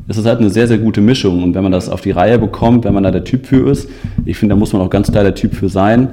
[0.07, 1.43] ist es halt eine sehr, sehr gute Mischung.
[1.43, 3.89] Und wenn man das auf die Reihe bekommt, wenn man da der Typ für ist,
[4.25, 6.09] ich finde, da muss man auch ganz klar der Typ für sein,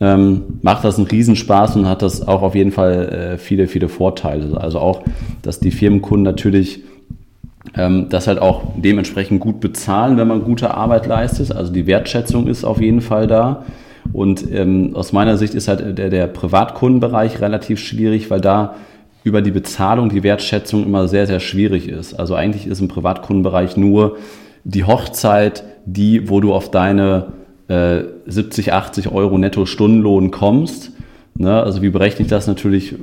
[0.00, 3.88] ähm, macht das einen Riesenspaß und hat das auch auf jeden Fall äh, viele, viele
[3.88, 4.60] Vorteile.
[4.60, 5.02] Also auch,
[5.42, 6.82] dass die Firmenkunden natürlich
[7.76, 11.52] ähm, das halt auch dementsprechend gut bezahlen, wenn man gute Arbeit leistet.
[11.52, 13.64] Also die Wertschätzung ist auf jeden Fall da.
[14.12, 18.74] Und ähm, aus meiner Sicht ist halt der, der Privatkundenbereich relativ schwierig, weil da
[19.24, 22.14] über die Bezahlung die Wertschätzung immer sehr, sehr schwierig ist.
[22.14, 24.18] Also eigentlich ist im Privatkundenbereich nur
[24.64, 27.32] die Hochzeit die, wo du auf deine
[27.68, 30.92] äh, 70, 80 Euro netto Stundenlohn kommst.
[31.36, 31.62] Ne?
[31.62, 32.94] Also wie berechne ich das natürlich?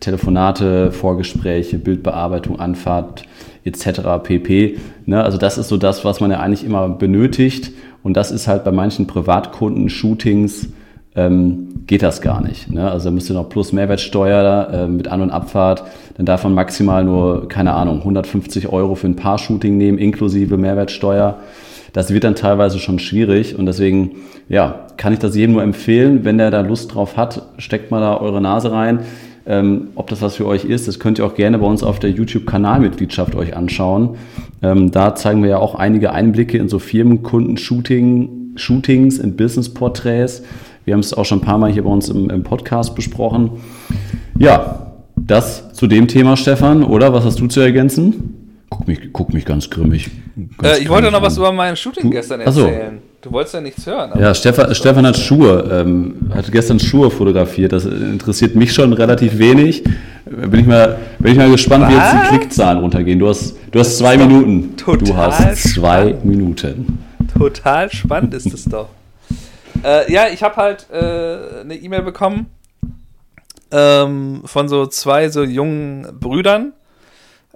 [0.00, 3.24] Telefonate, Vorgespräche, Bildbearbeitung, Anfahrt
[3.66, 4.00] etc.
[4.22, 4.78] pp.
[5.04, 5.22] Ne?
[5.22, 7.72] Also das ist so das, was man ja eigentlich immer benötigt.
[8.02, 10.68] Und das ist halt bei manchen Privatkunden, Shootings,
[11.16, 12.70] ähm, geht das gar nicht.
[12.70, 12.88] Ne?
[12.90, 15.84] Also da müsste noch plus Mehrwertsteuer äh, mit An- und Abfahrt,
[16.16, 21.38] dann darf man maximal nur, keine Ahnung, 150 Euro für ein Paar-Shooting nehmen, inklusive Mehrwertsteuer.
[21.92, 24.16] Das wird dann teilweise schon schwierig und deswegen,
[24.48, 28.00] ja, kann ich das jedem nur empfehlen, wenn der da Lust drauf hat, steckt mal
[28.00, 29.00] da eure Nase rein.
[29.48, 32.00] Ähm, ob das was für euch ist, das könnt ihr auch gerne bei uns auf
[32.00, 34.16] der YouTube-Kanalmitgliedschaft euch anschauen.
[34.62, 40.42] Ähm, da zeigen wir ja auch einige Einblicke in so Firmenkunden-Shooting, Shootings, in Business-Porträts.
[40.84, 43.50] Wir haben es auch schon ein paar Mal hier bei uns im, im Podcast besprochen.
[44.38, 47.12] Ja, das zu dem Thema, Stefan, oder?
[47.12, 48.45] Was hast du zu ergänzen?
[48.76, 50.10] Guck mich, guck mich ganz grimmig.
[50.58, 53.00] Ganz äh, ich wollte noch was über mein Shooting gestern erzählen.
[53.22, 54.12] Du wolltest ja nichts hören.
[54.20, 57.72] Ja, Stefan, Stefan hat Schuhe, ähm, hat gestern Schuhe fotografiert.
[57.72, 59.82] Das interessiert mich schon relativ wenig.
[60.26, 61.90] Bin ich mal, bin ich mal gespannt, was?
[61.90, 63.18] wie jetzt die Klickzahlen runtergehen.
[63.18, 64.76] Du hast, du hast zwei Minuten.
[64.76, 66.24] Du hast zwei spannend.
[66.26, 66.98] Minuten.
[67.36, 68.88] Total spannend ist es doch.
[69.84, 72.46] Äh, ja, ich habe halt äh, eine E-Mail bekommen
[73.70, 76.72] ähm, von so zwei so jungen Brüdern.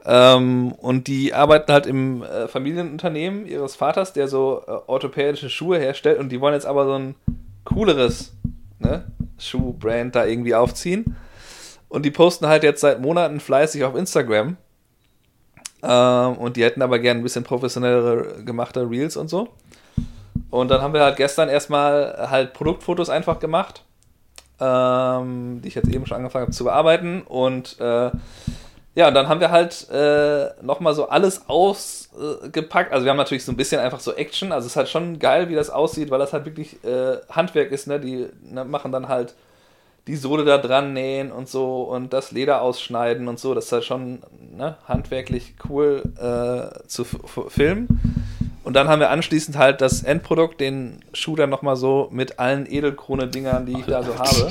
[0.04, 5.78] Ähm, und die arbeiten halt im äh, Familienunternehmen ihres Vaters, der so äh, orthopädische Schuhe
[5.78, 6.18] herstellt.
[6.18, 7.14] Und die wollen jetzt aber so ein
[7.64, 8.32] cooleres
[8.78, 9.04] ne,
[9.38, 11.16] Schuhbrand da irgendwie aufziehen.
[11.88, 14.56] Und die posten halt jetzt seit Monaten fleißig auf Instagram.
[15.82, 19.48] Ähm, und die hätten aber gerne ein bisschen professionellere gemachte Reels und so.
[20.50, 23.84] Und dann haben wir halt gestern erstmal halt Produktfotos einfach gemacht,
[24.60, 27.22] ähm, die ich jetzt eben schon angefangen habe zu bearbeiten.
[27.22, 28.10] Und äh,
[28.94, 32.90] ja, und dann haben wir halt äh, nochmal so alles ausgepackt.
[32.90, 34.50] Äh, also wir haben natürlich so ein bisschen einfach so Action.
[34.50, 37.70] Also es ist halt schon geil, wie das aussieht, weil das halt wirklich äh, Handwerk
[37.70, 37.86] ist.
[37.86, 38.00] Ne?
[38.00, 39.34] Die ne, machen dann halt
[40.08, 43.54] die Sohle da dran nähen und so und das Leder ausschneiden und so.
[43.54, 44.22] Das ist halt schon
[44.56, 48.26] ne, handwerklich cool äh, zu filmen.
[48.64, 52.66] Und dann haben wir anschließend halt das Endprodukt, den Schuh dann nochmal so mit allen
[52.70, 54.50] Edelkrone-Dingern, die ich da so habe.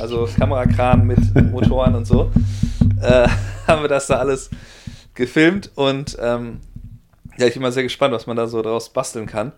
[0.00, 1.18] Also Kamerakran mit
[1.50, 2.30] Motoren und so.
[3.00, 3.28] Äh,
[3.66, 4.50] haben wir das da alles
[5.14, 6.60] gefilmt und ähm,
[7.38, 9.52] ja, ich bin mal sehr gespannt, was man da so draus basteln kann.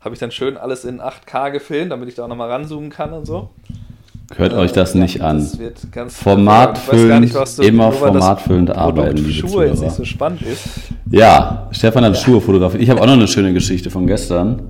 [0.00, 3.12] Habe ich dann schön alles in 8K gefilmt, damit ich da auch nochmal ranzoomen kann
[3.12, 3.50] und so.
[4.36, 5.46] Hört euch das nicht ja, an.
[5.92, 9.16] Das formatfüllend, immer formatfüllend arbeiten.
[9.16, 10.68] Liebe Schuhe jetzt nicht so spannend ist.
[11.10, 12.20] Ja, Stefan hat ja.
[12.20, 12.82] Schuhe fotografiert.
[12.82, 14.62] Ich habe auch noch eine schöne Geschichte von gestern.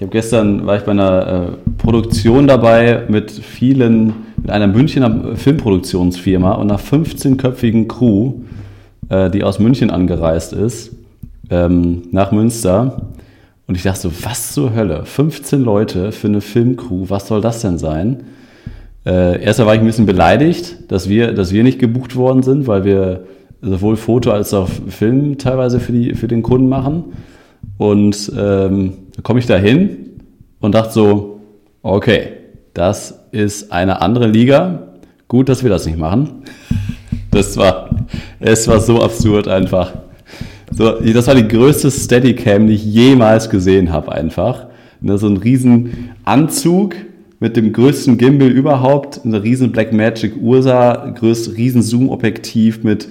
[0.00, 5.36] Ich habe gestern war ich bei einer äh, Produktion dabei mit vielen, mit einer Münchner
[5.36, 8.36] Filmproduktionsfirma und einer 15-köpfigen Crew,
[9.10, 10.92] äh, die aus München angereist ist,
[11.50, 13.10] ähm, nach Münster.
[13.66, 15.04] Und ich dachte so, was zur Hölle?
[15.04, 18.22] 15 Leute für eine Filmcrew, was soll das denn sein?
[19.04, 22.66] Äh, erst war ich ein bisschen beleidigt, dass wir, dass wir nicht gebucht worden sind,
[22.66, 23.24] weil wir
[23.60, 27.04] sowohl Foto als auch Film teilweise für, die, für den Kunden machen.
[27.78, 30.20] Und ähm, da komme ich da hin
[30.60, 31.40] und dachte so,
[31.82, 32.28] okay,
[32.74, 34.88] das ist eine andere Liga.
[35.28, 36.42] Gut, dass wir das nicht machen.
[37.32, 37.90] Das war,
[38.40, 39.92] es war so absurd einfach.
[40.72, 44.66] So, das war die größte Steadicam, die ich jemals gesehen habe einfach.
[45.00, 46.96] Ne, so ein riesen Anzug
[47.38, 53.08] mit dem größten Gimbal überhaupt, eine riesen Blackmagic Ursa, größtes riesen Zoom-Objektiv mit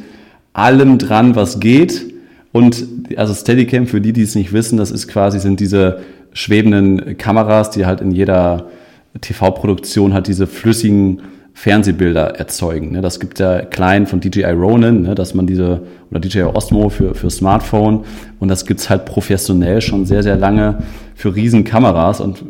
[0.53, 2.13] allem dran, was geht.
[2.51, 2.85] Und
[3.15, 5.99] also Steadicam, für die, die es nicht wissen, das ist quasi, sind diese
[6.33, 8.67] schwebenden Kameras, die halt in jeder
[9.21, 11.21] TV-Produktion halt diese flüssigen
[11.53, 12.91] Fernsehbilder erzeugen.
[12.91, 13.01] Ne?
[13.01, 15.15] Das gibt ja klein von DJI Ronin, ne?
[15.15, 18.05] dass man diese, oder DJI Osmo für, für Smartphone
[18.39, 20.83] und das gibt's halt professionell schon sehr, sehr lange
[21.15, 22.45] für Riesenkameras und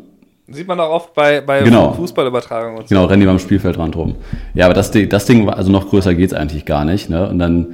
[0.52, 1.94] Sieht man auch oft bei, bei genau.
[1.94, 2.80] Fußballübertragungen.
[2.80, 2.96] Und so.
[2.96, 4.16] Genau, rennen die beim Spielfeldrand rum.
[4.56, 7.08] Ja, aber das, das Ding, also noch größer geht's eigentlich gar nicht.
[7.08, 7.30] Ne?
[7.30, 7.68] Und dann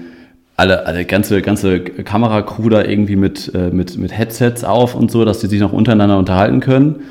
[0.58, 5.26] alle, alle ganze, ganze Kameracrew da irgendwie mit, äh, mit, mit Headsets auf und so,
[5.26, 7.02] dass die sich noch untereinander unterhalten können.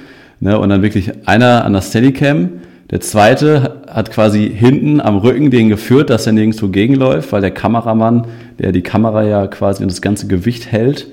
[0.41, 0.59] Ne?
[0.59, 2.49] Und dann wirklich einer an der Steadicam,
[2.91, 7.51] Der zweite hat quasi hinten am Rücken den geführt, dass er nirgendwo gegenläuft, weil der
[7.51, 8.27] Kameramann,
[8.59, 11.09] der die Kamera ja quasi und das ganze Gewicht hält,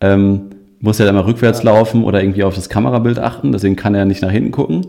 [0.00, 3.94] ähm, muss ja dann mal rückwärts laufen oder irgendwie auf das Kamerabild achten, deswegen kann
[3.94, 4.88] er nicht nach hinten gucken.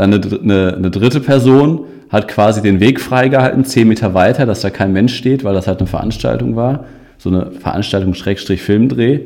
[0.00, 4.62] Dann eine, eine, eine dritte Person hat quasi den Weg freigehalten, zehn Meter weiter, dass
[4.62, 6.86] da kein Mensch steht, weil das halt eine Veranstaltung war.
[7.18, 9.20] So eine Veranstaltung Schrägstrich Filmdreh.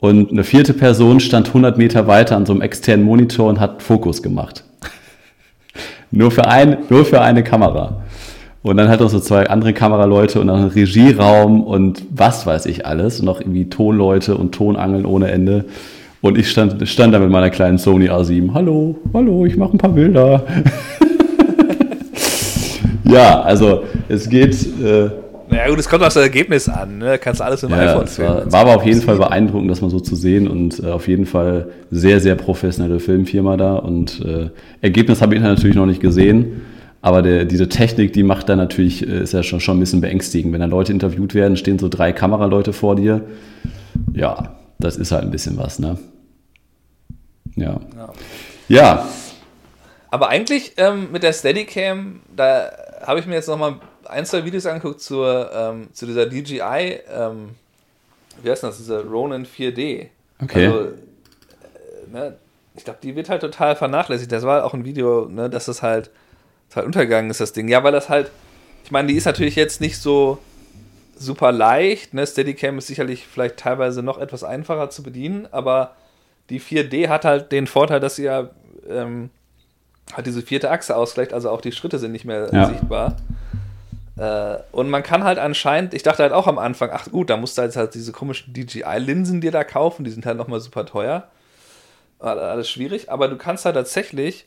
[0.00, 3.82] Und eine vierte Person stand 100 Meter weiter an so einem externen Monitor und hat
[3.82, 4.64] Fokus gemacht.
[6.10, 8.02] nur, für ein, nur für eine Kamera.
[8.62, 12.66] Und dann halt noch so zwei andere Kameraleute und dann einen Regieraum und was weiß
[12.66, 13.20] ich alles.
[13.20, 15.64] Und noch irgendwie Tonleute und Tonangeln ohne Ende.
[16.22, 18.54] Und ich stand, stand da mit meiner kleinen Sony A7.
[18.54, 20.46] Hallo, hallo, ich mache ein paar Bilder.
[23.04, 24.54] ja, also es geht.
[24.80, 25.10] Äh,
[25.50, 26.98] naja, gut, es kommt auf das Ergebnis an.
[26.98, 27.18] Ne?
[27.18, 28.36] Kannst du alles im ja, iPhone filmen.
[28.36, 31.08] War, war aber auf jeden Fall beeindruckend, das mal so zu sehen und äh, auf
[31.08, 33.74] jeden Fall sehr, sehr professionelle Filmfirma da.
[33.74, 36.62] Und äh, Ergebnis habe ich natürlich noch nicht gesehen.
[37.00, 40.00] Aber der, diese Technik, die macht dann natürlich, äh, ist ja schon, schon ein bisschen
[40.00, 40.52] beängstigend.
[40.52, 43.22] Wenn da Leute interviewt werden, stehen so drei Kameraleute vor dir.
[44.14, 45.98] Ja, das ist halt ein bisschen was, ne?
[47.56, 47.80] Ja.
[47.96, 48.12] Ja.
[48.68, 49.08] ja.
[50.10, 52.70] Aber eigentlich ähm, mit der Steadicam, da
[53.02, 57.50] habe ich mir jetzt nochmal ein, zwei Videos angeguckt zur, ähm, zu dieser DJI, ähm,
[58.42, 60.08] wie heißt das, diese Ronin 4D.
[60.42, 60.66] Okay.
[60.66, 60.92] Also, äh,
[62.12, 62.36] ne,
[62.74, 64.32] ich glaube, die wird halt total vernachlässigt.
[64.32, 66.10] Das war auch ein Video, ne, dass das halt,
[66.74, 67.68] halt untergegangen ist, das Ding.
[67.68, 68.30] Ja, weil das halt,
[68.84, 70.38] ich meine, die ist natürlich jetzt nicht so
[71.16, 72.14] super leicht.
[72.14, 72.26] Ne?
[72.26, 75.94] Steadicam ist sicherlich vielleicht teilweise noch etwas einfacher zu bedienen, aber
[76.52, 78.50] die 4D hat halt den Vorteil, dass sie ja
[78.88, 79.30] ähm,
[80.12, 82.66] hat diese vierte Achse ausgleicht, also auch die Schritte sind nicht mehr ja.
[82.66, 83.16] sichtbar.
[84.18, 87.38] Äh, und man kann halt anscheinend, ich dachte halt auch am Anfang, ach gut, da
[87.38, 90.84] musst du jetzt halt diese komischen DJI-Linsen dir da kaufen, die sind halt nochmal super
[90.84, 91.28] teuer.
[92.18, 94.46] Alles schwierig, aber du kannst halt tatsächlich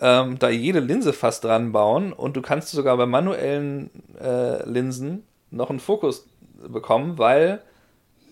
[0.00, 5.24] ähm, da jede Linse fast dran bauen und du kannst sogar bei manuellen äh, Linsen
[5.50, 6.26] noch einen Fokus
[6.68, 7.62] bekommen, weil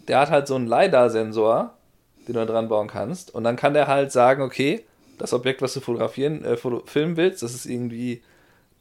[0.06, 1.74] der hat halt so einen LiDAR-Sensor,
[2.28, 3.34] den du dran bauen kannst.
[3.34, 4.84] Und dann kann der halt sagen, okay,
[5.18, 8.22] das Objekt, was du fotografieren, äh, filmen willst, das ist irgendwie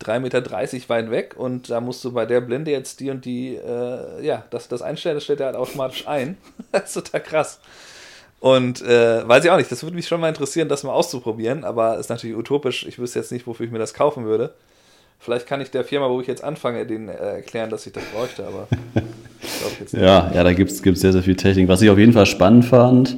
[0.02, 3.56] 3,30 Meter weit weg und da musst du bei der Blende jetzt die und die,
[3.56, 6.38] äh, ja, das, das einstellen, das stellt er halt automatisch ein.
[6.72, 7.60] das ist total krass.
[8.40, 11.64] Und äh, weiß ich auch nicht, das würde mich schon mal interessieren, das mal auszuprobieren,
[11.64, 12.88] aber ist natürlich utopisch.
[12.88, 14.56] Ich wüsste jetzt nicht, wofür ich mir das kaufen würde.
[15.24, 18.04] Vielleicht kann ich der Firma, wo ich jetzt anfange, denen äh, erklären, dass ich das
[18.06, 20.02] bräuchte, aber glaube jetzt nicht.
[20.02, 21.68] Ja, ja, da gibt es sehr, sehr viel Technik.
[21.68, 23.18] Was ich auf jeden Fall spannend fand,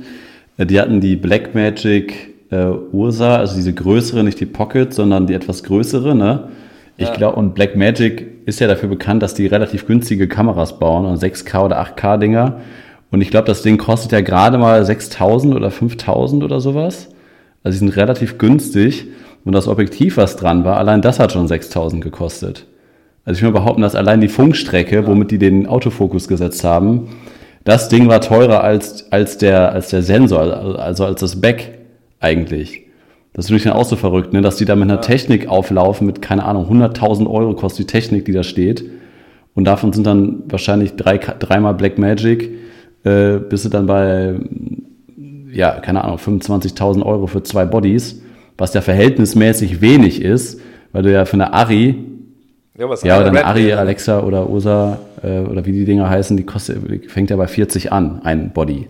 [0.58, 5.34] äh, die hatten die Blackmagic äh, Ursa, also diese größere, nicht die Pocket, sondern die
[5.34, 6.50] etwas größere, ne?
[6.98, 7.16] Ich ja.
[7.16, 11.66] glaube, und Blackmagic ist ja dafür bekannt, dass die relativ günstige Kameras bauen, und 6K
[11.66, 12.60] oder 8K Dinger.
[13.12, 17.10] Und ich glaube, das Ding kostet ja gerade mal 6000 oder 5000 oder sowas.
[17.64, 19.08] Also die sind relativ günstig.
[19.46, 22.66] Und das Objektiv, was dran war, allein das hat schon 6000 gekostet.
[23.26, 27.10] Also ich will behaupten, dass allein die Funkstrecke, womit die den Autofokus gesetzt haben,
[27.64, 31.80] das Ding war teurer als, als, der, als der Sensor, also als das Back
[32.20, 32.82] eigentlich.
[33.32, 34.42] Das ist natürlich dann auch so verrückt, ne?
[34.42, 35.02] dass die da mit einer.
[35.02, 38.86] Technik auflaufen mit, keine Ahnung, 100.000 Euro kostet die Technik, die da steht.
[39.56, 42.52] Und davon sind dann wahrscheinlich drei, dreimal Black Magic,
[43.04, 44.36] äh, bist du dann bei,
[45.52, 48.23] ja, keine Ahnung, 25.000 Euro für zwei Bodies,
[48.58, 50.60] was ja verhältnismäßig wenig ist,
[50.92, 51.96] weil du ja für eine Ari,
[52.78, 56.38] ja, was ja oder eine Ari, Alexa oder Ursa, äh, oder wie die Dinger heißen,
[56.38, 58.88] die kostet, fängt ja bei 40 an, ein Body.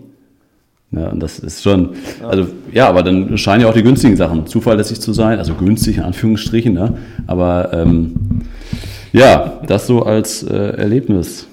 [0.90, 1.90] Ja, und das ist schon,
[2.22, 5.96] also ja, aber dann scheinen ja auch die günstigen Sachen zuverlässig zu sein, also günstig
[5.96, 6.98] in Anführungsstrichen, ne?
[7.26, 8.14] aber ähm,
[9.12, 11.48] ja, das so als äh, Erlebnis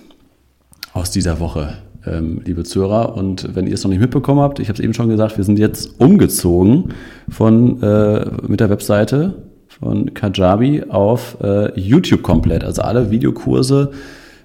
[0.94, 3.16] aus dieser Woche, ähm, liebe Zuhörer.
[3.16, 5.44] Und wenn ihr es noch nicht mitbekommen habt, ich habe es eben schon gesagt, wir
[5.44, 6.90] sind jetzt umgezogen
[7.30, 12.64] von äh, mit der Webseite von Kajabi auf äh, YouTube komplett.
[12.64, 13.92] Also alle Videokurse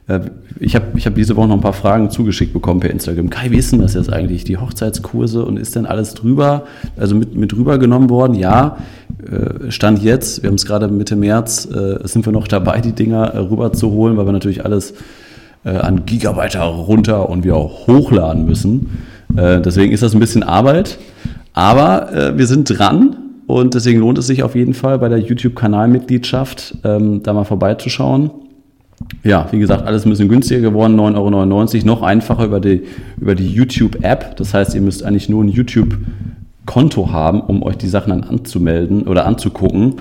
[0.09, 0.21] äh,
[0.59, 3.31] ich habe ich hab diese Woche noch ein paar Fragen zugeschickt bekommen per Instagram.
[3.31, 6.65] Kai, wie ist denn das jetzt eigentlich, die Hochzeitskurse und ist denn alles drüber,
[6.97, 8.35] also mit, mit rübergenommen worden?
[8.35, 8.79] Ja,
[9.31, 12.93] äh, Stand jetzt, wir haben es gerade Mitte März, äh, sind wir noch dabei, die
[12.93, 14.95] Dinger rüber zu holen, weil wir natürlich alles
[15.71, 18.99] an Gigabyte runter und wieder hochladen müssen.
[19.29, 20.99] Deswegen ist das ein bisschen Arbeit,
[21.53, 26.79] aber wir sind dran und deswegen lohnt es sich auf jeden Fall bei der YouTube-Kanalmitgliedschaft
[26.85, 28.31] ähm, da mal vorbeizuschauen.
[29.23, 32.83] Ja, wie gesagt, alles ein bisschen günstiger geworden, 9,99 Euro, noch einfacher über die,
[33.21, 34.37] über die YouTube-App.
[34.37, 39.03] Das heißt, ihr müsst eigentlich nur ein YouTube-Konto haben, um euch die Sachen dann anzumelden
[39.03, 39.97] oder anzugucken.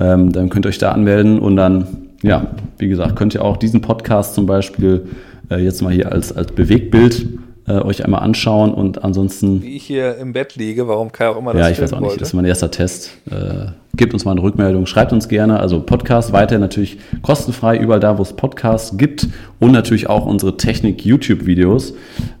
[0.00, 1.86] Ähm, dann könnt ihr euch da anmelden und dann,
[2.24, 2.46] ja,
[2.78, 5.06] wie gesagt, könnt ihr auch diesen Podcast zum Beispiel
[5.50, 7.26] äh, jetzt mal hier als, als Bewegtbild
[7.66, 9.62] äh, euch einmal anschauen und ansonsten.
[9.62, 12.00] Wie ich hier im Bett liege, warum Kai auch immer das Ja, ich weiß auch
[12.00, 12.20] nicht, wollte.
[12.20, 13.10] das ist mein erster Test.
[13.30, 15.60] Äh, gebt uns mal eine Rückmeldung, schreibt uns gerne.
[15.60, 19.28] Also Podcast weiter natürlich kostenfrei, überall da, wo es Podcasts gibt
[19.60, 21.94] und natürlich auch unsere Technik-YouTube-Videos,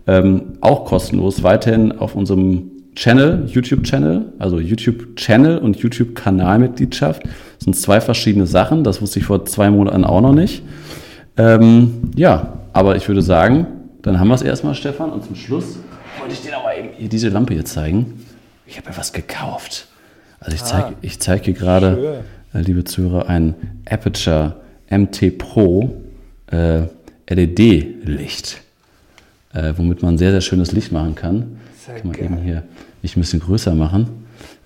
[0.06, 7.24] ähm, auch kostenlos, weiterhin auf unserem Channel, YouTube-Channel, also YouTube-Channel und YouTube-Kanalmitgliedschaft.
[7.24, 10.62] Das sind zwei verschiedene Sachen, das wusste ich vor zwei Monaten auch noch nicht.
[11.36, 13.66] Ähm, ja, aber ich würde sagen,
[14.02, 15.10] dann haben wir es erstmal, Stefan.
[15.10, 15.78] Und zum Schluss
[16.20, 18.24] wollte ich dir aber eben hier diese Lampe hier zeigen.
[18.66, 19.88] Ich habe ja was gekauft.
[20.40, 23.54] Also ich zeige ah, ich zeig hier gerade, äh, liebe Zuhörer, ein
[23.88, 24.56] Aperture
[24.90, 26.02] MT Pro
[26.50, 26.82] äh,
[27.28, 28.60] LED-Licht,
[29.54, 31.56] äh, womit man sehr, sehr schönes Licht machen kann.
[31.84, 32.24] Sehr kann man geil.
[32.26, 32.62] eben hier
[33.02, 34.08] nicht ein bisschen größer machen.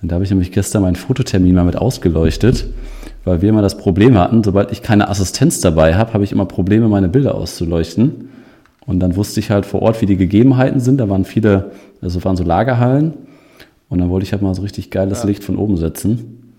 [0.01, 2.67] Und da habe ich nämlich gestern meinen Fototermin mal mit ausgeleuchtet,
[3.25, 6.47] weil wir immer das Problem hatten, sobald ich keine Assistenz dabei habe, habe ich immer
[6.47, 8.29] Probleme, meine Bilder auszuleuchten.
[8.87, 10.99] Und dann wusste ich halt vor Ort, wie die Gegebenheiten sind.
[10.99, 13.15] Da waren viele, also waren so Lagerhallen.
[13.89, 15.29] Und dann wollte ich halt mal so richtig geiles ja.
[15.29, 16.55] Licht von oben setzen.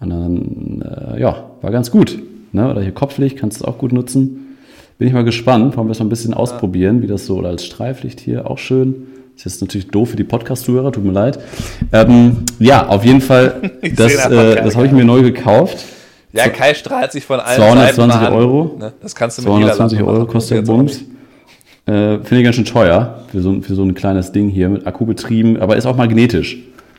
[0.00, 2.18] Und dann, äh, ja, war ganz gut.
[2.50, 2.68] Ne?
[2.68, 4.56] Oder hier Kopflicht, kannst du auch gut nutzen.
[4.98, 7.48] Bin ich mal gespannt, wollen wir das mal ein bisschen ausprobieren, wie das so, oder
[7.48, 9.06] als Streiflicht hier, auch schön.
[9.34, 11.38] Das ist jetzt natürlich doof für die Podcast-Zuhörer, tut mir leid.
[11.92, 15.84] Ähm, ja, auf jeden Fall, das, äh, das habe ich mir neu gekauft.
[16.32, 18.76] Ja, Kai strahlt sich von allen 220 Euro.
[18.78, 18.92] Ne?
[19.02, 21.02] Das kannst du mit 220 Euro kostet der Bums.
[21.84, 24.86] Äh, Finde ich ganz schön teuer für so, für so ein kleines Ding hier mit
[24.86, 26.58] Akku betrieben, aber ist auch magnetisch.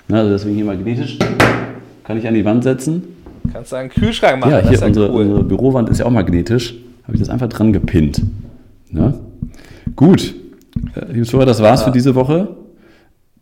[0.10, 1.18] Ne, also deswegen hier magnetisch.
[2.04, 3.04] Kann ich an die Wand setzen.
[3.52, 4.52] Kannst du einen Kühlschrank machen.
[4.52, 5.22] Ja, hier ja unsere, cool.
[5.22, 6.76] unsere, Bürowand ist ja auch magnetisch.
[7.04, 8.22] Habe ich das einfach dran gepinnt.
[8.90, 9.20] Ne?
[9.96, 10.36] Gut.
[10.96, 11.88] Äh, liebe Zuhörer, das war's ja.
[11.88, 12.56] für diese Woche.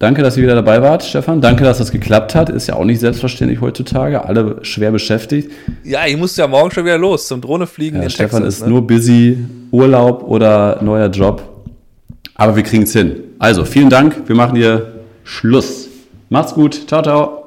[0.01, 1.41] Danke, dass ihr wieder dabei wart, Stefan.
[1.41, 2.49] Danke, dass das geklappt hat.
[2.49, 4.25] Ist ja auch nicht selbstverständlich heutzutage.
[4.25, 5.51] Alle schwer beschäftigt.
[5.83, 8.61] Ja, ich muss ja morgen schon wieder los zum Drohnefliegen ja, in Stefan Texas, ist
[8.63, 8.69] ne?
[8.69, 9.37] nur busy,
[9.69, 11.43] Urlaub oder neuer Job.
[12.33, 13.15] Aber wir kriegen es hin.
[13.37, 14.23] Also, vielen Dank.
[14.25, 14.91] Wir machen hier
[15.23, 15.87] Schluss.
[16.29, 16.87] Macht's gut.
[16.87, 17.43] Ciao, ciao.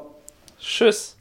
[0.61, 1.13] Tschüss.